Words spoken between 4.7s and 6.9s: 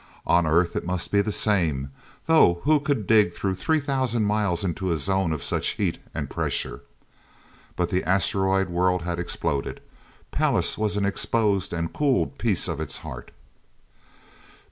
a zone of such heat and pressure?